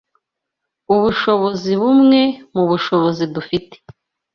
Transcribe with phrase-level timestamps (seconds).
[0.93, 2.21] ubushobozi bumwe
[2.53, 3.75] mu bushobozi dufite